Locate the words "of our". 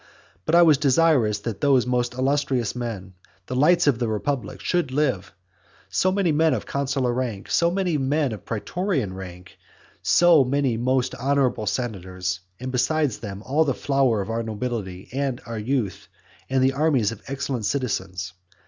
14.21-14.41, 15.41-15.59